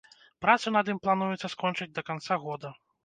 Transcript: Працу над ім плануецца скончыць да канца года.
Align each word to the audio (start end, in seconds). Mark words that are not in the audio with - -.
Працу 0.45 0.71
над 0.77 0.89
ім 0.93 0.99
плануецца 1.07 1.51
скончыць 1.55 1.91
да 1.99 2.05
канца 2.09 2.39
года. 2.47 2.73